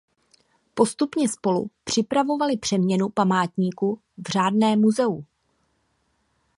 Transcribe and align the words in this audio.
Postupně 0.73 1.29
spolu 1.29 1.69
připravovali 1.83 2.57
přeměnu 2.57 3.09
památníku 3.09 3.99
v 4.17 4.29
řádné 4.31 4.75
muzeum. 4.75 5.25